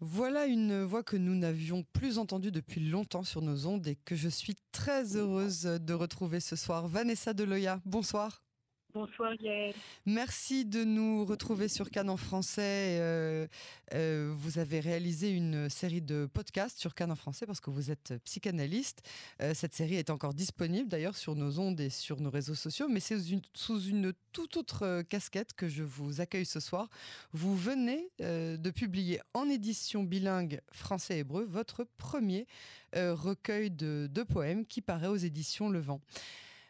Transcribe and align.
Voilà 0.00 0.46
une 0.46 0.82
voix 0.82 1.02
que 1.02 1.16
nous 1.16 1.34
n'avions 1.34 1.82
plus 1.94 2.18
entendue 2.18 2.50
depuis 2.50 2.80
longtemps 2.80 3.24
sur 3.24 3.40
nos 3.40 3.66
ondes 3.66 3.86
et 3.86 3.96
que 3.96 4.14
je 4.14 4.28
suis 4.28 4.56
très 4.70 5.16
heureuse 5.16 5.62
de 5.62 5.94
retrouver 5.94 6.40
ce 6.40 6.54
soir. 6.54 6.86
Vanessa 6.86 7.32
Deloya, 7.32 7.80
bonsoir. 7.86 8.45
Bonsoir 8.96 9.34
Yael. 9.42 9.74
Merci 10.06 10.64
de 10.64 10.82
nous 10.82 11.26
retrouver 11.26 11.68
sur 11.68 11.90
Cannes 11.90 12.08
en 12.08 12.16
français. 12.16 12.96
Euh, 12.98 13.46
euh, 13.92 14.32
vous 14.34 14.58
avez 14.58 14.80
réalisé 14.80 15.30
une 15.30 15.68
série 15.68 16.00
de 16.00 16.26
podcasts 16.32 16.78
sur 16.78 16.94
Cannes 16.94 17.10
en 17.10 17.16
français 17.16 17.44
parce 17.44 17.60
que 17.60 17.68
vous 17.68 17.90
êtes 17.90 18.14
psychanalyste. 18.24 19.02
Euh, 19.42 19.52
cette 19.52 19.74
série 19.74 19.96
est 19.96 20.08
encore 20.08 20.32
disponible 20.32 20.88
d'ailleurs 20.88 21.14
sur 21.14 21.34
nos 21.34 21.58
ondes 21.58 21.78
et 21.78 21.90
sur 21.90 22.22
nos 22.22 22.30
réseaux 22.30 22.54
sociaux, 22.54 22.88
mais 22.88 23.00
c'est 23.00 23.18
sous 23.52 23.82
une 23.82 24.14
toute 24.32 24.56
autre 24.56 25.02
casquette 25.02 25.52
que 25.52 25.68
je 25.68 25.82
vous 25.82 26.22
accueille 26.22 26.46
ce 26.46 26.60
soir. 26.60 26.88
Vous 27.34 27.54
venez 27.54 28.08
de 28.18 28.70
publier 28.70 29.20
en 29.34 29.46
édition 29.50 30.04
bilingue 30.04 30.62
français-hébreu 30.72 31.44
votre 31.44 31.86
premier 31.98 32.46
recueil 32.94 33.70
de, 33.70 34.08
de 34.10 34.22
poèmes 34.22 34.64
qui 34.64 34.80
paraît 34.80 35.08
aux 35.08 35.16
éditions 35.16 35.68
Le 35.68 35.80
Vent. 35.80 36.00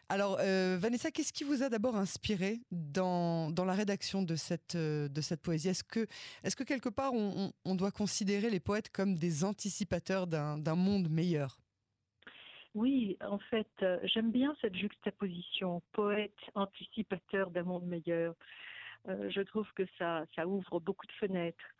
Alors, 0.09 0.37
euh, 0.39 0.77
Vanessa, 0.79 1.11
qu'est-ce 1.11 1.33
qui 1.33 1.43
vous 1.43 1.63
a 1.63 1.69
d'abord 1.69 1.97
inspiré 1.97 2.61
dans, 2.71 3.51
la 3.57 3.73
rédaction 3.73 4.23
de 4.23 4.35
cette, 4.35 4.75
euh, 4.75 5.09
de 5.09 5.19
cette 5.19 5.41
poésie? 5.41 5.67
Est-ce 5.67 5.83
que, 5.83 6.63
quelque 6.63 6.87
part, 6.87 7.11
on, 7.13 7.75
doit 7.75 7.91
considérer 7.91 8.49
les 8.49 8.61
poètes 8.61 8.89
comme 8.89 9.15
des 9.15 9.43
anticipateurs 9.43 10.25
d'un 10.25 10.75
monde 10.75 11.09
meilleur? 11.09 11.57
Oui, 12.73 13.17
en 13.21 13.39
fait, 13.39 13.67
euh, 13.81 13.99
j'aime 14.03 14.31
bien 14.31 14.55
cette 14.61 14.75
juxtaposition 14.75 15.81
poète 15.91 16.39
anticipateur 16.55 17.51
d'un 17.51 17.63
monde 17.63 17.85
meilleur. 17.85 18.33
je 19.07 19.41
trouve 19.41 19.67
que 19.73 19.83
ça, 19.97 20.25
ouvre 20.45 20.79
beaucoup 20.79 21.05
de 21.05 21.11
fenêtres. 21.13 21.75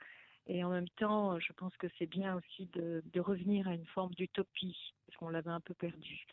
Et 0.47 0.65
en 0.65 0.69
même 0.69 0.89
temps, 0.97 1.39
je 1.39 1.53
pense 1.53 1.75
que 1.77 1.87
c'est 1.97 2.07
bien 2.07 2.35
aussi 2.35 2.69
de 2.73 3.19
revenir 3.21 3.69
à 3.69 3.73
une 3.73 3.85
forme 3.85 4.13
d'utopie, 4.15 4.93
parce 5.05 5.17
qu'on 5.17 5.29
l'avait 5.29 5.49
un 5.49 5.61
peu 5.61 5.73
perdue. 5.73 6.25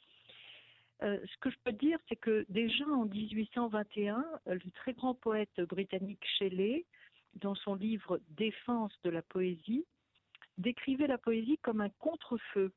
Euh, 1.02 1.18
ce 1.24 1.36
que 1.38 1.50
je 1.50 1.56
peux 1.64 1.72
dire, 1.72 1.98
c'est 2.08 2.16
que 2.16 2.46
déjà 2.48 2.84
en 2.86 3.06
1821, 3.06 4.24
euh, 4.46 4.54
le 4.54 4.70
très 4.72 4.92
grand 4.92 5.14
poète 5.14 5.60
britannique 5.62 6.24
Shelley, 6.38 6.84
dans 7.34 7.54
son 7.54 7.74
livre 7.74 8.20
Défense 8.30 8.92
de 9.02 9.10
la 9.10 9.22
poésie, 9.22 9.84
décrivait 10.56 11.08
la 11.08 11.18
poésie 11.18 11.58
comme 11.58 11.80
un 11.80 11.90
contre-feu. 11.98 12.72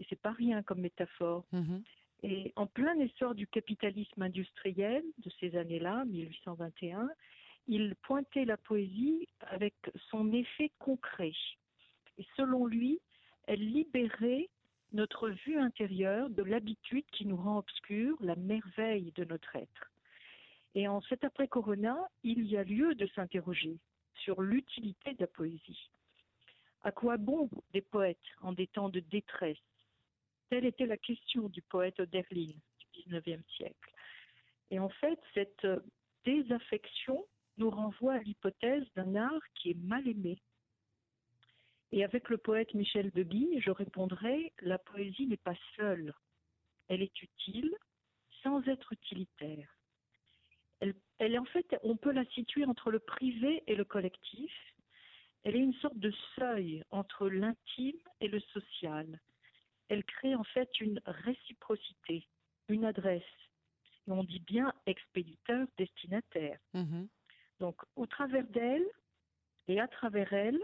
Et 0.00 0.06
c'est 0.08 0.20
pas 0.20 0.32
rien 0.32 0.62
comme 0.62 0.80
métaphore. 0.80 1.44
Mhm. 1.52 1.82
Et 2.24 2.52
en 2.56 2.66
plein 2.66 2.98
essor 2.98 3.34
du 3.34 3.46
capitalisme 3.46 4.22
industriel 4.22 5.04
de 5.18 5.30
ces 5.38 5.56
années-là, 5.56 6.04
1821, 6.06 7.08
il 7.68 7.94
pointait 8.02 8.44
la 8.44 8.56
poésie 8.56 9.28
avec 9.42 9.74
son 10.10 10.32
effet 10.32 10.72
concret. 10.78 11.32
Et 12.16 12.26
selon 12.36 12.66
lui, 12.66 12.98
elle 13.46 13.64
libérait 13.64 14.48
notre 14.92 15.28
vue 15.28 15.58
intérieure 15.58 16.30
de 16.30 16.42
l'habitude 16.42 17.04
qui 17.12 17.26
nous 17.26 17.36
rend 17.36 17.58
obscure 17.58 18.16
la 18.20 18.36
merveille 18.36 19.12
de 19.16 19.24
notre 19.24 19.54
être. 19.56 19.92
Et 20.74 20.88
en 20.88 21.00
cet 21.02 21.24
après-corona, 21.24 21.96
il 22.22 22.44
y 22.44 22.56
a 22.56 22.64
lieu 22.64 22.94
de 22.94 23.06
s'interroger 23.08 23.78
sur 24.14 24.42
l'utilité 24.42 25.14
de 25.14 25.20
la 25.20 25.26
poésie. 25.26 25.90
À 26.82 26.92
quoi 26.92 27.16
bon 27.16 27.50
des 27.72 27.80
poètes 27.80 28.18
en 28.40 28.52
des 28.52 28.66
temps 28.66 28.88
de 28.88 29.00
détresse? 29.00 29.58
Telle 30.50 30.64
était 30.64 30.86
la 30.86 30.96
question 30.96 31.48
du 31.48 31.62
poète 31.62 32.00
Oderlin 32.00 32.52
du 32.78 33.02
XIXe 33.06 33.44
siècle. 33.56 33.92
Et 34.70 34.78
en 34.78 34.88
fait, 34.88 35.18
cette 35.34 35.66
désaffection 36.24 37.24
nous 37.56 37.70
renvoie 37.70 38.14
à 38.14 38.18
l'hypothèse 38.18 38.86
d'un 38.94 39.16
art 39.16 39.42
qui 39.54 39.70
est 39.70 39.82
mal 39.82 40.06
aimé, 40.06 40.38
et 41.92 42.04
avec 42.04 42.28
le 42.28 42.38
poète 42.38 42.74
Michel 42.74 43.10
Deguy, 43.12 43.60
je 43.60 43.70
répondrai 43.70 44.52
la 44.60 44.78
poésie 44.78 45.26
n'est 45.26 45.36
pas 45.36 45.56
seule. 45.76 46.12
Elle 46.88 47.02
est 47.02 47.22
utile 47.22 47.74
sans 48.42 48.66
être 48.68 48.92
utilitaire. 48.92 49.68
Elle, 50.80 50.94
elle 51.18 51.34
est 51.34 51.38
en 51.38 51.44
fait, 51.46 51.76
on 51.82 51.96
peut 51.96 52.12
la 52.12 52.24
situer 52.26 52.64
entre 52.64 52.90
le 52.90 52.98
privé 52.98 53.62
et 53.66 53.74
le 53.74 53.84
collectif. 53.84 54.52
Elle 55.42 55.56
est 55.56 55.60
une 55.60 55.74
sorte 55.74 55.98
de 55.98 56.12
seuil 56.36 56.84
entre 56.90 57.28
l'intime 57.28 57.98
et 58.20 58.28
le 58.28 58.40
social. 58.40 59.20
Elle 59.88 60.04
crée 60.04 60.34
en 60.34 60.44
fait 60.44 60.80
une 60.80 61.00
réciprocité, 61.06 62.26
une 62.68 62.84
adresse. 62.84 63.22
Et 64.06 64.12
on 64.12 64.24
dit 64.24 64.40
bien 64.40 64.72
expéditeur-destinataire. 64.86 66.58
Mm-hmm. 66.74 67.08
Donc, 67.60 67.76
au 67.96 68.06
travers 68.06 68.46
d'elle 68.46 68.86
et 69.66 69.80
à 69.80 69.88
travers 69.88 70.32
elle, 70.32 70.60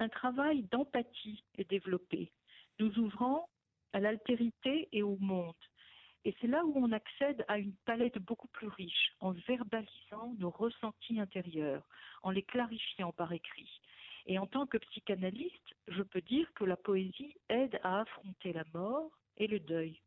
un 0.00 0.08
travail 0.08 0.62
d'empathie 0.72 1.44
est 1.58 1.68
développé, 1.68 2.32
nous 2.78 2.98
ouvrant 2.98 3.48
à 3.92 4.00
l'altérité 4.00 4.88
et 4.92 5.02
au 5.02 5.16
monde. 5.18 5.54
Et 6.24 6.34
c'est 6.40 6.46
là 6.46 6.64
où 6.64 6.72
on 6.74 6.90
accède 6.92 7.44
à 7.48 7.58
une 7.58 7.74
palette 7.84 8.18
beaucoup 8.18 8.48
plus 8.48 8.68
riche, 8.68 9.12
en 9.20 9.32
verbalisant 9.32 10.34
nos 10.38 10.50
ressentis 10.50 11.20
intérieurs, 11.20 11.86
en 12.22 12.30
les 12.30 12.42
clarifiant 12.42 13.12
par 13.12 13.32
écrit. 13.32 13.80
Et 14.26 14.38
en 14.38 14.46
tant 14.46 14.66
que 14.66 14.78
psychanalyste, 14.78 15.74
je 15.88 16.02
peux 16.02 16.20
dire 16.22 16.50
que 16.54 16.64
la 16.64 16.76
poésie 16.76 17.36
aide 17.48 17.78
à 17.82 18.00
affronter 18.00 18.52
la 18.52 18.64
mort 18.72 19.10
et 19.36 19.46
le 19.46 19.60
deuil, 19.60 20.00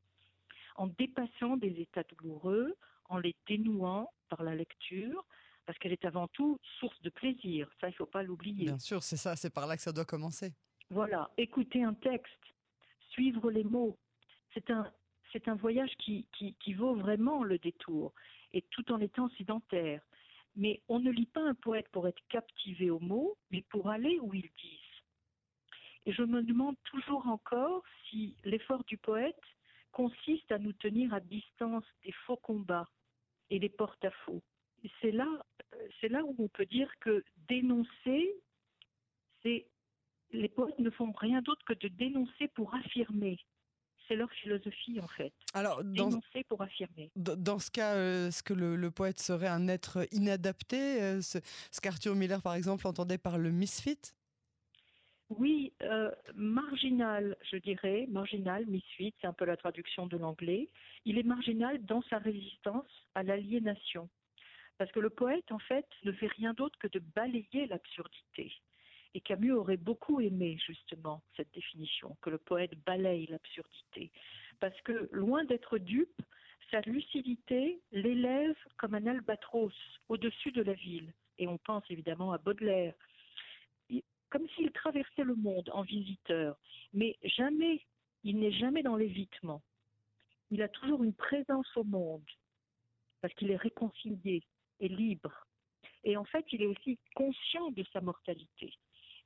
en 0.76 0.88
dépassant 0.88 1.58
des 1.58 1.82
états 1.82 2.04
douloureux, 2.04 2.76
en 3.10 3.20
les 3.20 3.36
dénouant 3.48 4.12
par 4.30 4.44
la 4.44 4.56
lecture, 4.56 5.26
parce 5.66 5.78
qu'elle 5.80 5.92
est 5.92 6.06
avant 6.06 6.28
tout 6.28 6.60
source 6.80 7.00
de 7.02 7.10
plaisir. 7.10 7.70
Ça, 7.80 7.88
il 7.88 7.92
ne 7.92 7.96
faut 7.96 8.06
pas 8.06 8.24
l'oublier. 8.24 8.66
Bien 8.66 8.80
sûr, 8.80 9.02
c'est 9.04 9.18
ça, 9.18 9.36
c'est 9.36 9.54
par 9.54 9.68
là 9.68 9.76
que 9.76 9.82
ça 9.82 9.92
doit 9.92 10.06
commencer. 10.06 10.54
Voilà, 10.90 11.32
écouter 11.38 11.84
un 11.84 11.94
texte, 11.94 12.44
suivre 13.10 13.50
les 13.50 13.64
mots, 13.64 13.98
c'est 14.54 14.70
un, 14.70 14.92
c'est 15.32 15.48
un 15.48 15.56
voyage 15.56 15.92
qui, 15.98 16.28
qui, 16.38 16.56
qui 16.56 16.74
vaut 16.74 16.96
vraiment 16.96 17.44
le 17.44 17.58
détour, 17.58 18.14
et 18.54 18.62
tout 18.70 18.92
en 18.92 19.00
étant 19.00 19.30
sédentaire. 19.38 20.02
Mais 20.56 20.82
on 20.88 21.00
ne 21.00 21.10
lit 21.10 21.26
pas 21.26 21.42
un 21.42 21.56
poète 21.56 21.88
pour 21.90 22.08
être 22.08 22.22
captivé 22.30 22.92
aux 22.92 23.00
mots, 23.00 23.38
mais 23.50 23.64
pour 23.70 23.90
aller 23.90 24.20
où 24.22 24.34
ils 24.34 24.52
disent. 24.62 24.80
Et 26.06 26.14
je 26.14 26.22
me 26.22 26.44
demande 26.44 26.76
toujours 26.84 27.26
encore 27.28 27.82
si 28.10 28.36
l'effort 28.44 28.84
du 28.84 28.98
poète 28.98 29.42
consiste 29.92 30.52
à 30.52 30.60
nous 30.60 30.74
tenir 30.74 31.14
à 31.14 31.20
distance 31.22 31.86
des 32.04 32.12
faux 32.12 32.38
combats 32.38 32.90
et 33.50 33.60
des 33.60 33.70
porte-à-faux 33.70 34.44
c'est 35.02 35.12
là, 35.12 35.28
c'est 36.00 36.10
là 36.10 36.24
où 36.24 36.36
on 36.40 36.48
peut 36.48 36.66
dire 36.66 36.92
que 37.00 37.24
dénoncer, 37.48 38.36
c'est 39.42 39.68
les 40.32 40.50
poètes 40.50 40.80
ne 40.80 40.90
font 40.90 41.12
rien 41.12 41.42
d'autre 41.42 41.64
que 41.66 41.74
de 41.74 41.88
dénoncer 41.88 42.48
pour 42.56 42.74
affirmer. 42.74 43.38
C'est 44.08 44.16
leur 44.16 44.32
philosophie 44.32 45.00
en 45.00 45.08
fait. 45.08 45.32
Alors, 45.54 45.84
dénoncer 45.84 46.44
pour 46.50 46.62
affirmer. 46.62 47.12
Dans 47.16 47.60
ce 47.60 47.72
cas, 47.72 47.96
euh, 47.96 48.28
est-ce 48.28 48.44
que 48.44 48.54
le, 48.54 48.92
poète 48.92 49.20
serait 49.20 49.48
un 49.48 49.68
être 49.68 50.06
inadapté 50.12 51.02
euh, 51.02 51.22
ce, 51.22 51.40
qu'Arthur 51.82 52.16
Miller, 52.16 52.42
par 52.42 52.56
exemple, 52.56 52.86
entendait 52.86 53.18
par 53.18 53.38
le 53.38 53.52
misfit? 53.52 54.00
Oui, 55.30 55.72
euh, 55.82 56.12
marginal, 56.36 57.38
je 57.50 57.58
dirais, 57.58 58.08
marginal, 58.10 58.66
misfit, 58.66 59.14
c'est 59.22 59.28
un 59.28 59.34
peu 59.34 59.46
la 59.46 59.56
traduction 59.56 60.06
de 60.06 60.18
l'anglais. 60.18 60.70
Il 61.06 61.18
est 61.18 61.24
marginal 61.24 61.84
dans 61.86 62.02
sa 62.04 62.18
résistance 62.18 62.90
à 63.16 63.24
l'aliénation. 63.24 64.10
Parce 64.78 64.92
que 64.92 65.00
le 65.00 65.10
poète, 65.10 65.52
en 65.52 65.60
fait, 65.60 65.88
ne 66.04 66.12
fait 66.12 66.28
rien 66.28 66.54
d'autre 66.54 66.78
que 66.80 66.88
de 66.88 67.00
balayer 67.00 67.68
l'absurdité. 67.68 68.52
Et 69.14 69.22
Camus 69.22 69.52
aurait 69.52 69.78
beaucoup 69.78 70.20
aimé 70.22 70.58
justement 70.66 71.22
cette 71.38 71.54
définition, 71.54 72.18
que 72.22 72.32
le 72.32 72.40
poète 72.40 72.76
balaye 72.84 73.28
l'absurdité. 73.28 74.12
Parce 74.60 74.80
que 74.82 75.10
loin 75.12 75.44
d'être 75.46 75.78
dupe, 75.78 76.22
sa 76.72 76.82
lucidité 76.82 77.80
l'élève 77.92 78.58
comme 78.78 78.96
un 78.96 79.06
albatros 79.06 79.74
au-dessus 80.10 80.52
de 80.52 80.64
la 80.64 80.74
ville. 80.74 81.14
Et 81.38 81.48
on 81.48 81.60
pense 81.60 81.84
évidemment 81.90 82.34
à 82.34 82.40
Baudelaire. 82.40 82.96
Comme 84.32 84.48
s'il 84.56 84.72
traversait 84.72 85.24
le 85.24 85.36
monde 85.36 85.70
en 85.74 85.84
visiteur. 85.84 86.58
Mais 86.94 87.16
jamais, 87.24 87.86
il 88.24 88.40
n'est 88.40 88.52
jamais 88.52 88.82
dans 88.82 88.96
l'évitement. 88.96 89.62
Il 90.50 90.64
a 90.64 90.68
toujours 90.70 91.04
une 91.04 91.14
présence 91.14 91.70
au 91.78 91.84
monde. 91.84 92.26
Parce 93.22 93.34
qu'il 93.36 93.52
est 93.52 93.58
réconcilié, 93.58 94.42
est 94.80 94.88
libre. 94.88 95.48
Et 96.04 96.18
en 96.18 96.26
fait, 96.26 96.46
il 96.52 96.62
est 96.62 96.68
aussi 96.68 97.00
conscient 97.16 97.72
de 97.72 97.84
sa 97.94 98.02
mortalité. 98.02 98.74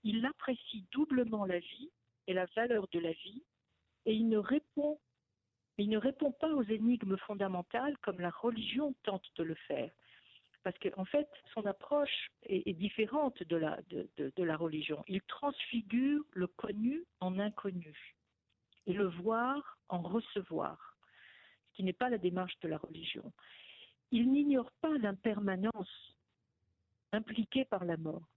Il 0.03 0.25
apprécie 0.25 0.85
doublement 0.91 1.45
la 1.45 1.59
vie 1.59 1.91
et 2.27 2.33
la 2.33 2.45
valeur 2.55 2.87
de 2.91 2.99
la 2.99 3.11
vie, 3.11 3.43
et 4.05 4.13
il 4.13 4.29
ne 4.29 4.37
répond, 4.37 4.99
il 5.77 5.89
ne 5.89 5.97
répond 5.97 6.31
pas 6.31 6.53
aux 6.53 6.63
énigmes 6.63 7.17
fondamentales 7.17 7.97
comme 7.99 8.19
la 8.19 8.29
religion 8.29 8.93
tente 9.03 9.25
de 9.37 9.43
le 9.43 9.55
faire. 9.55 9.91
Parce 10.63 10.77
qu'en 10.79 11.01
en 11.01 11.05
fait, 11.05 11.29
son 11.53 11.65
approche 11.65 12.29
est, 12.43 12.73
différente 12.73 13.41
de 13.43 13.55
la, 13.55 13.79
de, 13.89 14.09
de 14.17 14.43
la 14.43 14.57
religion. 14.57 15.03
Il 15.07 15.21
transfigure 15.21 16.23
le 16.31 16.47
connu 16.47 17.05
en 17.21 17.39
inconnu 17.39 18.17
et 18.85 18.93
le 18.93 19.07
voir 19.07 19.77
en 19.89 20.01
recevoir, 20.01 20.97
ce 21.69 21.75
qui 21.77 21.83
n'est 21.83 21.93
pas 21.93 22.09
la 22.09 22.17
démarche 22.17 22.57
de 22.61 22.67
la 22.67 22.77
religion. 22.77 23.31
Il 24.11 24.31
n'ignore 24.31 24.71
pas 24.81 24.97
l'impermanence 24.97 26.15
impliquée 27.11 27.65
par 27.65 27.85
la 27.85 27.97
mort. 27.97 28.27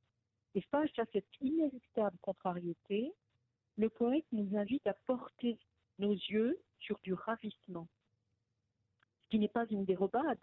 Et 0.54 0.62
face 0.62 0.90
à 0.98 1.04
cette 1.12 1.28
inéluctable 1.40 2.18
contrariété, 2.22 3.12
le 3.76 3.88
poète 3.88 4.26
nous 4.32 4.56
invite 4.56 4.86
à 4.86 4.94
porter 5.06 5.58
nos 5.98 6.12
yeux 6.12 6.60
sur 6.80 6.98
du 7.02 7.14
ravissement, 7.14 7.88
ce 9.22 9.28
qui 9.28 9.38
n'est 9.38 9.48
pas 9.48 9.66
une 9.70 9.84
dérobade, 9.84 10.40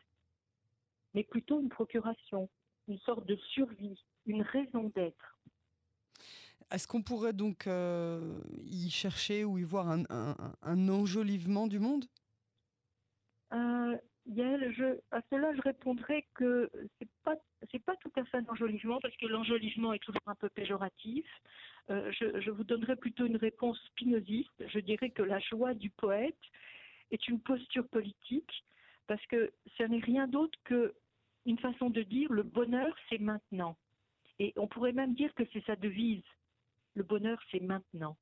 mais 1.13 1.23
plutôt 1.23 1.59
une 1.59 1.69
procuration, 1.69 2.49
une 2.87 2.99
sorte 2.99 3.25
de 3.25 3.35
survie, 3.35 4.01
une 4.25 4.43
raison 4.43 4.91
d'être. 4.95 5.37
Est-ce 6.71 6.87
qu'on 6.87 7.01
pourrait 7.01 7.33
donc 7.33 7.67
euh, 7.67 8.39
y 8.63 8.89
chercher 8.89 9.45
ou 9.45 9.57
y 9.57 9.63
voir 9.63 9.89
un, 9.89 10.89
enjolivement 10.89 11.67
du 11.67 11.79
monde? 11.79 12.05
Euh, 13.53 13.97
je, 14.35 14.99
à 15.11 15.21
cela, 15.29 15.53
je 15.55 15.61
répondrais 15.61 16.25
que 16.33 16.69
c'est 16.99 17.09
pas 17.23 17.35
c'est 17.71 17.83
pas 17.83 17.95
tout 17.97 18.11
à 18.15 18.25
fait 18.25 18.37
un 18.37 18.45
enjolivement 18.47 18.99
parce 19.01 19.15
que 19.17 19.25
l'enjolivement 19.25 19.93
est 19.93 20.03
toujours 20.03 20.21
un 20.25 20.35
peu 20.35 20.49
péjoratif. 20.49 21.25
Euh, 21.89 22.11
je, 22.11 22.39
je, 22.41 22.51
vous 22.51 22.63
donnerai 22.63 22.95
plutôt 22.95 23.25
une 23.25 23.37
réponse 23.37 23.79
spinoziste. 23.87 24.67
Je 24.67 24.79
dirais 24.79 25.09
que 25.09 25.23
la 25.23 25.39
joie 25.39 25.73
du 25.73 25.89
poète 25.89 26.35
est 27.11 27.27
une 27.27 27.39
posture 27.39 27.87
politique 27.87 28.65
parce 29.07 29.25
que 29.27 29.51
ce 29.77 29.83
n'est 29.83 29.99
rien 29.99 30.27
d'autre 30.27 30.57
que 30.65 30.93
une 31.45 31.59
façon 31.59 31.89
de 31.89 32.03
dire 32.03 32.31
le 32.31 32.43
bonheur 32.43 32.95
c'est 33.09 33.19
maintenant. 33.19 33.77
Et 34.39 34.53
on 34.57 34.67
pourrait 34.67 34.91
même 34.91 35.15
dire 35.15 35.33
que 35.33 35.43
c'est 35.53 35.65
sa 35.65 35.75
devise. 35.75 36.23
Le 36.95 37.03
bonheur 37.03 37.39
c'est 37.51 37.61
maintenant. 37.61 38.17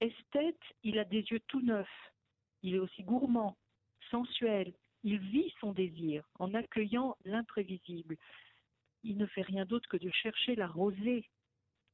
Esthète, 0.00 0.62
il 0.82 0.98
a 0.98 1.04
des 1.04 1.20
yeux 1.20 1.40
tout 1.46 1.60
neufs. 1.60 2.12
Il 2.62 2.74
est 2.74 2.78
aussi 2.78 3.02
gourmand 3.02 3.56
sensuel. 4.12 4.72
Il 5.02 5.18
vit 5.18 5.52
son 5.60 5.72
désir 5.72 6.24
en 6.38 6.54
accueillant 6.54 7.16
l'imprévisible. 7.24 8.16
Il 9.02 9.16
ne 9.16 9.26
fait 9.26 9.42
rien 9.42 9.64
d'autre 9.64 9.88
que 9.88 9.96
de 9.96 10.10
chercher 10.10 10.54
la 10.54 10.68
rosée, 10.68 11.28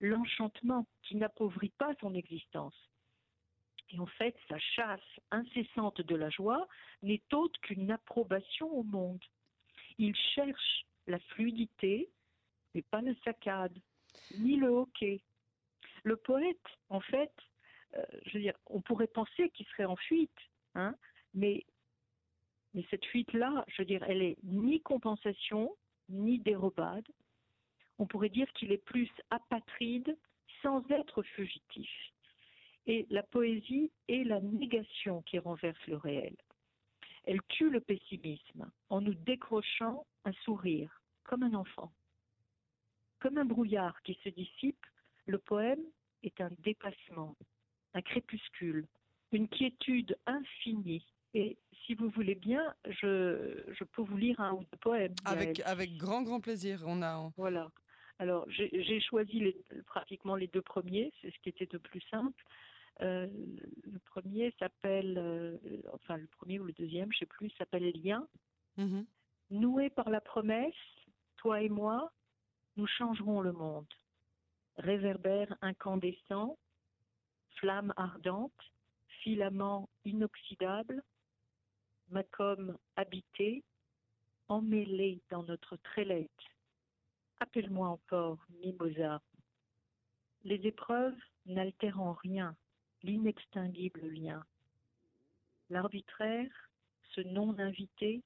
l'enchantement 0.00 0.86
qui 1.02 1.16
n'appauvrit 1.16 1.72
pas 1.78 1.94
son 2.00 2.14
existence. 2.14 2.74
Et 3.90 3.98
en 3.98 4.06
fait, 4.06 4.36
sa 4.48 4.58
chasse 4.58 5.00
incessante 5.30 6.02
de 6.02 6.14
la 6.14 6.28
joie 6.28 6.68
n'est 7.02 7.22
autre 7.32 7.58
qu'une 7.62 7.90
approbation 7.90 8.70
au 8.70 8.82
monde. 8.82 9.24
Il 9.96 10.14
cherche 10.34 10.84
la 11.06 11.18
fluidité, 11.18 12.10
mais 12.74 12.82
pas 12.82 13.00
le 13.00 13.16
saccade, 13.24 13.78
ni 14.38 14.56
le 14.56 14.68
hoquet. 14.68 15.22
Le 16.04 16.16
poète, 16.16 16.58
en 16.90 17.00
fait, 17.00 17.32
euh, 17.96 18.52
on 18.66 18.82
pourrait 18.82 19.06
penser 19.06 19.48
qu'il 19.50 19.66
serait 19.68 19.86
en 19.86 19.96
fuite, 19.96 20.38
hein, 20.74 20.94
mais 21.32 21.64
mais 22.74 22.84
cette 22.90 23.04
fuite-là, 23.06 23.64
je 23.68 23.82
veux 23.82 23.86
dire, 23.86 24.02
elle 24.04 24.22
est 24.22 24.36
ni 24.42 24.80
compensation, 24.80 25.74
ni 26.08 26.38
dérobade. 26.38 27.06
On 27.98 28.06
pourrait 28.06 28.28
dire 28.28 28.50
qu'il 28.52 28.72
est 28.72 28.84
plus 28.84 29.10
apatride 29.30 30.16
sans 30.62 30.88
être 30.90 31.22
fugitif. 31.22 31.90
Et 32.86 33.06
la 33.10 33.22
poésie 33.22 33.90
est 34.08 34.24
la 34.24 34.40
négation 34.40 35.22
qui 35.22 35.38
renverse 35.38 35.86
le 35.86 35.96
réel. 35.96 36.36
Elle 37.24 37.42
tue 37.48 37.70
le 37.70 37.80
pessimisme 37.80 38.70
en 38.88 39.00
nous 39.00 39.14
décrochant 39.14 40.06
un 40.24 40.32
sourire, 40.44 41.02
comme 41.24 41.42
un 41.42 41.54
enfant. 41.54 41.92
Comme 43.18 43.36
un 43.36 43.44
brouillard 43.44 44.00
qui 44.02 44.18
se 44.24 44.30
dissipe, 44.30 44.86
le 45.26 45.38
poème 45.38 45.82
est 46.22 46.40
un 46.40 46.50
dépassement, 46.60 47.36
un 47.94 48.00
crépuscule, 48.00 48.86
une 49.32 49.48
quiétude 49.48 50.16
infinie 50.26 51.04
et 51.34 51.58
si 51.84 51.94
vous 51.94 52.08
voulez 52.10 52.34
bien, 52.34 52.74
je, 52.86 53.62
je 53.68 53.84
peux 53.84 54.02
vous 54.02 54.16
lire 54.16 54.40
un 54.40 54.54
ou 54.54 54.60
deux 54.60 54.78
poèmes. 54.80 55.14
Avec, 55.24 55.60
avec 55.60 55.96
grand, 55.96 56.22
grand 56.22 56.40
plaisir. 56.40 56.82
On 56.86 57.02
a... 57.02 57.30
Voilà. 57.36 57.70
Alors, 58.18 58.46
j'ai 58.50 59.00
choisi 59.00 59.38
les, 59.38 59.56
pratiquement 59.86 60.34
les 60.34 60.48
deux 60.48 60.62
premiers, 60.62 61.12
c'est 61.20 61.30
ce 61.30 61.38
qui 61.40 61.50
était 61.50 61.68
le 61.70 61.78
plus 61.78 62.00
simple. 62.10 62.42
Euh, 63.00 63.28
le 63.84 63.98
premier 64.00 64.52
s'appelle, 64.58 65.16
euh, 65.18 65.56
enfin 65.92 66.16
le 66.16 66.26
premier 66.26 66.58
ou 66.58 66.64
le 66.64 66.72
deuxième, 66.72 67.12
je 67.12 67.18
sais 67.18 67.26
plus, 67.26 67.50
s'appelle 67.50 67.92
Lien. 68.02 68.26
Mm 68.76 69.02
Noué 69.50 69.88
par 69.88 70.10
la 70.10 70.20
promesse, 70.20 70.74
toi 71.38 71.62
et 71.62 71.70
moi, 71.70 72.12
nous 72.76 72.86
changerons 72.86 73.40
le 73.40 73.52
monde. 73.52 73.86
Réverbère 74.76 75.56
incandescent, 75.62 76.58
flamme 77.56 77.94
ardente, 77.96 78.52
filament 79.22 79.88
inoxydable, 80.04 81.02
Macom 82.10 82.76
habité, 82.96 83.64
emmêlé 84.48 85.20
dans 85.30 85.42
notre 85.42 85.76
trélette. 85.76 86.30
Appelle-moi 87.40 87.88
encore 87.88 88.38
Mimosa. 88.60 89.20
Les 90.44 90.60
épreuves 90.66 91.16
n'altèrent 91.46 92.00
en 92.00 92.12
rien 92.12 92.56
l'inextinguible 93.02 94.06
lien. 94.08 94.44
L'arbitraire, 95.70 96.50
ce 97.14 97.20
non-invité, 97.20 98.22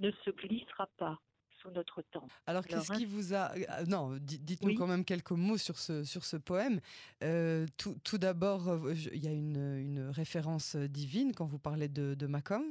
ne 0.00 0.10
se 0.10 0.30
glissera 0.30 0.88
pas 0.98 1.20
sous 1.60 1.70
notre 1.70 2.02
temps. 2.02 2.28
Alors, 2.46 2.64
qu'est-ce 2.64 2.92
qui 2.92 3.06
vous 3.06 3.34
a... 3.34 3.52
Euh, 3.54 3.84
non, 3.86 4.16
dites-nous 4.20 4.74
quand 4.74 4.86
même 4.86 5.04
quelques 5.04 5.32
mots 5.32 5.56
sur 5.56 5.78
ce, 5.78 6.04
sur 6.04 6.24
ce 6.24 6.36
poème. 6.36 6.80
Euh, 7.22 7.66
tout, 7.76 7.96
tout 8.04 8.18
d'abord, 8.18 8.68
euh, 8.68 8.94
il 8.94 9.24
y 9.24 9.28
a 9.28 9.32
une, 9.32 9.78
une, 9.78 10.08
référence 10.10 10.76
divine 10.76 11.34
quand 11.34 11.46
vous 11.46 11.58
parlez 11.58 11.88
de, 11.88 12.14
de 12.14 12.26
Macom. 12.26 12.62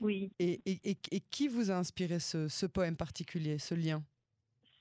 Oui. 0.00 0.32
Et, 0.38 0.60
et, 0.66 0.96
et, 1.10 1.20
qui 1.20 1.48
vous 1.48 1.70
a 1.70 1.74
inspiré 1.74 2.18
ce, 2.18 2.48
ce 2.48 2.66
poème 2.66 2.96
particulier, 2.96 3.58
ce 3.58 3.74
lien? 3.74 4.02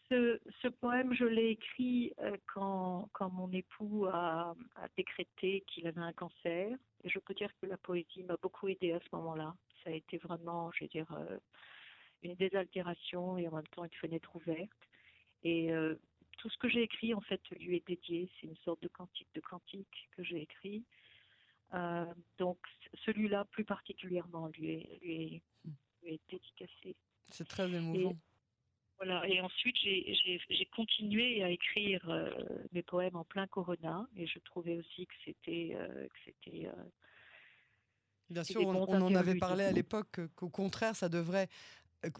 Ce, 0.09 0.39
ce, 0.61 0.67
poème, 0.69 1.13
je 1.13 1.25
l'ai 1.25 1.51
écrit 1.51 2.13
euh, 2.19 2.35
quand, 2.47 3.09
quand, 3.13 3.29
mon 3.29 3.51
époux 3.51 4.07
a, 4.07 4.55
a 4.75 4.87
décrété 4.97 5.63
qu'il 5.67 5.85
avait 5.87 6.01
un 6.01 6.13
cancer. 6.13 6.75
Et 7.03 7.09
je 7.09 7.19
peux 7.19 7.33
dire 7.33 7.51
que 7.61 7.67
la 7.67 7.77
poésie 7.77 8.23
m'a 8.23 8.37
beaucoup 8.41 8.67
aidée 8.67 8.93
à 8.93 8.99
ce 8.99 9.15
moment-là. 9.15 9.53
Ça 9.83 9.91
a 9.91 9.93
été 9.93 10.17
vraiment, 10.17 10.71
je 10.71 10.85
veux 10.85 10.89
dire, 10.89 11.11
euh, 11.11 11.37
une 12.23 12.35
désaltération 12.35 13.37
et 13.37 13.47
en 13.47 13.55
même 13.55 13.67
temps 13.67 13.83
une 13.83 13.91
fenêtre 14.01 14.35
ouverte. 14.35 14.71
Et 15.43 15.71
euh, 15.71 15.95
tout 16.37 16.49
ce 16.49 16.57
que 16.57 16.69
j'ai 16.69 16.83
écrit, 16.83 17.13
en 17.13 17.21
fait, 17.21 17.41
lui 17.59 17.75
est 17.75 17.87
dédié. 17.87 18.29
C'est 18.39 18.47
une 18.47 18.57
sorte 18.57 18.81
de 18.81 18.87
cantique 18.87 19.27
de 19.35 19.41
cantique 19.41 20.09
que 20.15 20.23
j'ai 20.23 20.41
écrit. 20.41 20.83
Euh, 21.73 22.05
donc 22.37 22.57
celui-là 23.05 23.45
plus 23.51 23.63
particulièrement 23.63 24.47
lui 24.47 24.71
est, 24.71 24.99
lui 25.03 25.41
est, 26.03 26.19
dédicacé. 26.29 26.95
C'est 27.29 27.47
très 27.47 27.69
émouvant. 27.69 28.11
Et, 28.11 28.15
voilà. 28.97 29.27
Et 29.27 29.39
ensuite 29.39 29.75
j'ai 29.77 30.67
continué 30.75 31.43
à 31.43 31.49
écrire 31.49 32.09
euh, 32.09 32.31
mes 32.71 32.81
poèmes 32.81 33.15
en 33.15 33.23
plein 33.23 33.45
Corona 33.47 34.07
et 34.15 34.25
je 34.25 34.39
trouvais 34.39 34.77
aussi 34.77 35.05
que 35.05 35.13
c'était 35.25 35.71
euh, 35.75 36.07
c'était 36.25 36.69
Bien 38.29 38.43
sûr, 38.43 38.61
on, 38.61 38.83
en 38.87 39.15
avait 39.15 39.35
parlé 39.35 39.63
à 39.63 39.71
l'époque 39.71 40.19
qu'au 40.35 40.49
contraire, 40.49 40.95
ça 40.95 41.09
devrait 41.09 41.49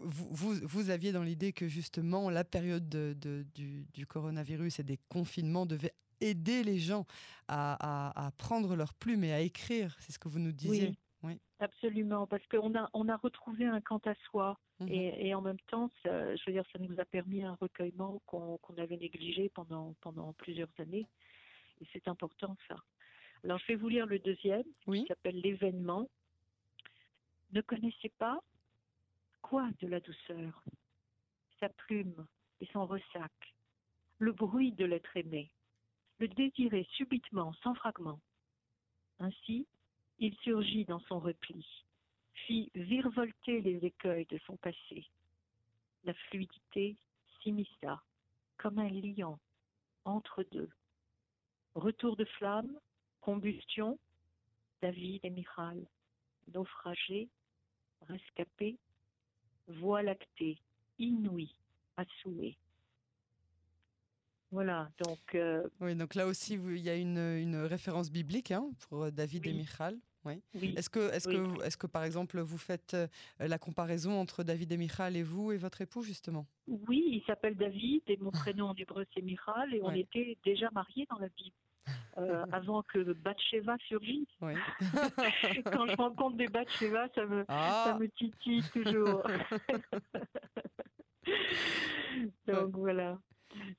vous, 0.00 0.28
vous, 0.30 0.54
vous, 0.62 0.90
aviez 0.90 1.12
dans 1.12 1.22
l'idée 1.22 1.52
que 1.52 1.66
justement 1.68 2.30
la 2.30 2.44
période 2.44 2.88
de, 2.88 3.14
de, 3.18 3.46
du, 3.54 3.86
du, 3.94 4.06
coronavirus 4.06 4.80
et 4.80 4.82
des 4.82 4.98
confinements 5.08 5.66
devait 5.66 5.94
aider 6.20 6.62
les 6.62 6.78
gens 6.78 7.06
à, 7.48 8.30
prendre 8.38 8.76
leur 8.76 8.94
plume 8.94 9.24
et 9.24 9.32
à 9.32 9.40
écrire. 9.40 9.96
C'est 10.00 10.12
ce 10.12 10.18
que 10.18 10.28
vous 10.28 10.38
nous 10.38 10.52
disiez. 10.52 10.92
Oui, 11.22 11.38
absolument, 11.58 12.26
parce 12.26 12.46
qu'on 12.46 12.74
a, 12.74 12.88
on 12.94 13.08
a 13.08 13.16
retrouvé 13.16 13.66
un 13.66 13.80
quant 13.80 14.00
à 14.06 14.14
soi. 14.26 14.58
Mhm. 14.80 14.88
Et, 14.88 15.34
en 15.34 15.42
même 15.42 15.60
temps, 15.68 15.90
ça, 16.02 16.34
je 16.34 16.42
veux 16.46 16.52
dire, 16.52 16.64
ça 16.72 16.78
nous 16.78 16.98
a 16.98 17.04
permis 17.04 17.42
un 17.42 17.54
recueillement 17.60 18.22
qu'on 18.26 18.58
avait 18.78 18.96
négligé 18.96 19.50
pendant, 19.50 19.94
pendant 20.00 20.32
plusieurs 20.32 20.70
années. 20.78 21.06
Et 21.80 21.86
c'est 21.92 22.08
important, 22.08 22.56
ça. 22.68 22.76
Alors, 23.44 23.58
je 23.58 23.66
vais 23.68 23.74
vous 23.76 23.88
lire 23.88 24.06
le 24.06 24.18
deuxième, 24.18 24.64
qui 24.86 25.06
s'appelle 25.06 25.40
L'événement. 25.40 26.08
Ne 27.52 27.60
connaissez 27.62 28.10
pas 28.18 28.42
quoi 29.42 29.68
de 29.80 29.86
la 29.86 30.00
douceur? 30.00 30.62
Sa 31.58 31.68
plume 31.68 32.26
et 32.60 32.66
son 32.72 32.86
ressac, 32.86 33.32
le 34.18 34.32
bruit 34.32 34.72
de 34.72 34.84
l'être 34.84 35.16
aimé, 35.16 35.50
le 36.20 36.28
désirer 36.28 36.86
subitement, 36.92 37.52
sans 37.62 37.74
fragment. 37.74 38.20
Ainsi, 39.18 39.66
il 40.18 40.36
surgit 40.36 40.84
dans 40.84 41.00
son 41.00 41.18
repli, 41.18 41.66
fit 42.46 42.70
virevolter 42.74 43.62
les 43.62 43.78
écueils 43.84 44.26
de 44.26 44.38
son 44.46 44.56
passé. 44.58 45.08
La 46.04 46.12
fluidité 46.14 46.96
s'immisça, 47.42 48.02
comme 48.58 48.78
un 48.78 48.90
lion, 48.90 49.38
entre 50.04 50.44
deux. 50.52 50.68
Retour 51.74 52.16
de 52.16 52.24
flamme, 52.24 52.78
combustion, 53.22 53.98
David 54.82 55.24
et 55.24 55.30
Michal, 55.30 55.86
naufragés, 56.52 57.28
rescapés, 58.08 58.76
voie 59.68 60.02
lactée, 60.02 60.58
inouïe, 60.98 61.54
à. 61.96 62.04
Voilà, 64.52 64.90
donc. 65.04 65.34
Euh, 65.34 65.68
oui, 65.80 65.94
donc 65.94 66.14
là 66.14 66.26
aussi, 66.26 66.54
il 66.54 66.78
y 66.78 66.90
a 66.90 66.96
une, 66.96 67.18
une 67.18 67.56
référence 67.56 68.10
biblique 68.10 68.50
hein, 68.50 68.68
pour 68.88 69.04
euh, 69.04 69.10
David 69.10 69.46
et 69.46 69.52
Michal. 69.52 69.96
Oui. 70.24 70.42
Est-ce 70.76 70.90
que, 70.90 71.10
est-ce 71.14 71.28
que, 71.28 71.64
est-ce 71.64 71.78
que, 71.78 71.86
par 71.86 72.04
exemple, 72.04 72.38
vous 72.40 72.58
faites 72.58 72.94
la 73.38 73.58
comparaison 73.58 74.20
entre 74.20 74.42
David 74.42 74.70
et 74.72 74.76
Michal 74.76 75.16
et 75.16 75.22
vous 75.22 75.50
et 75.50 75.56
votre 75.56 75.80
époux 75.80 76.02
justement? 76.02 76.46
Oui, 76.66 77.02
il 77.06 77.22
s'appelle 77.26 77.56
David 77.56 78.02
et 78.06 78.18
mon 78.18 78.30
prénom 78.52 78.66
en 78.66 78.74
hébreu 78.74 79.06
c'est 79.14 79.22
Michal 79.22 79.72
et 79.72 79.80
on 79.82 79.92
était 79.92 80.36
déjà 80.44 80.68
mariés 80.72 81.06
dans 81.08 81.18
la 81.18 81.28
Bible. 81.28 81.56
avant 82.52 82.82
que 82.82 83.14
Bathsheba 83.14 83.78
surgisse. 83.86 84.28
Quand 85.72 85.86
je 85.86 85.96
rencontre 85.96 86.36
des 86.36 86.48
Bathsheba, 86.48 87.08
ça 87.14 87.24
me, 87.24 87.46
ah. 87.48 87.84
ça 87.86 87.98
me 87.98 88.06
titille 88.08 88.62
toujours. 88.74 89.22
Donc 92.46 92.76
voilà. 92.76 93.18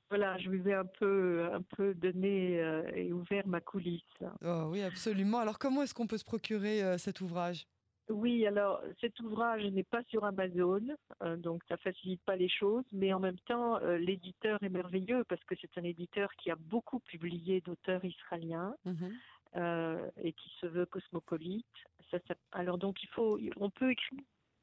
Voilà, 0.08 0.36
je 0.38 0.48
vous 0.50 0.68
ai 0.68 0.74
un 0.74 0.84
peu, 0.84 1.48
un 1.52 1.62
peu 1.62 1.94
donné 1.94 2.60
euh, 2.60 2.82
et 2.94 3.12
ouvert 3.12 3.46
ma 3.46 3.60
coulisse. 3.60 4.02
Oh, 4.44 4.66
oui, 4.68 4.82
absolument. 4.82 5.38
Alors, 5.38 5.58
comment 5.58 5.82
est-ce 5.82 5.94
qu'on 5.94 6.06
peut 6.06 6.18
se 6.18 6.24
procurer 6.24 6.82
euh, 6.82 6.98
cet 6.98 7.20
ouvrage? 7.20 7.66
Oui, 8.08 8.46
alors 8.46 8.82
cet 9.00 9.18
ouvrage 9.20 9.64
n'est 9.64 9.84
pas 9.84 10.02
sur 10.08 10.24
Amazon, 10.24 10.80
euh, 11.22 11.36
donc 11.36 11.62
ça 11.68 11.76
facilite 11.76 12.20
pas 12.24 12.36
les 12.36 12.48
choses, 12.48 12.84
mais 12.92 13.12
en 13.12 13.20
même 13.20 13.38
temps, 13.46 13.78
l'éditeur 13.78 14.58
est 14.62 14.68
merveilleux 14.68 15.24
parce 15.28 15.42
que 15.44 15.54
c'est 15.60 15.78
un 15.78 15.84
éditeur 15.84 16.28
qui 16.34 16.50
a 16.50 16.56
beaucoup 16.56 16.98
publié 16.98 17.60
d'auteurs 17.60 18.04
israéliens 18.04 18.74
mmh 18.84 19.06
et 19.54 20.32
qui 20.32 20.50
se 20.62 20.66
veut 20.66 20.86
cosmopolite. 20.86 21.66
Ça, 22.10 22.16
alors 22.52 22.78
donc 22.78 23.02
il 23.02 23.08
faut, 23.10 23.38
on 23.58 23.68
peut 23.68 23.90
écrire 23.90 24.18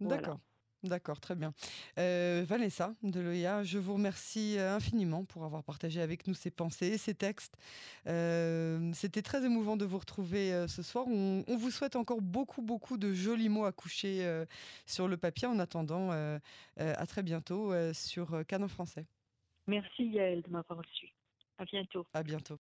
D'accord. 0.00 0.40
D'accord, 0.88 1.20
très 1.20 1.34
bien. 1.34 1.52
Euh, 1.98 2.44
Vanessa 2.46 2.94
Deloya, 3.02 3.64
je 3.64 3.78
vous 3.78 3.94
remercie 3.94 4.56
euh, 4.58 4.76
infiniment 4.76 5.24
pour 5.24 5.44
avoir 5.44 5.64
partagé 5.64 6.00
avec 6.00 6.26
nous 6.26 6.34
ces 6.34 6.50
pensées, 6.50 6.96
ces 6.98 7.14
textes. 7.14 7.56
Euh, 8.06 8.92
c'était 8.92 9.22
très 9.22 9.44
émouvant 9.44 9.76
de 9.76 9.84
vous 9.84 9.98
retrouver 9.98 10.66
ce 10.68 10.82
soir. 10.82 11.06
On, 11.08 11.44
vous 11.56 11.70
souhaite 11.70 11.96
encore 11.96 12.20
beaucoup, 12.20 12.62
beaucoup 12.62 12.98
de 12.98 13.12
jolis 13.12 13.48
mots 13.48 13.64
à 13.64 13.72
coucher 13.72 14.44
sur 14.86 15.08
le 15.08 15.16
papier. 15.16 15.48
En 15.48 15.58
attendant, 15.58 16.10
à 16.76 17.06
très 17.06 17.22
bientôt 17.22 17.72
sur 17.92 18.44
Canon 18.46 18.68
Français. 18.68 19.06
Merci 19.66 20.04
Yael 20.04 20.42
de 20.42 20.50
m'avoir 20.50 20.78
reçu. 20.78 21.12
À 21.58 21.64
bientôt. 21.64 22.06
À 22.12 22.22
bientôt. 22.22 22.54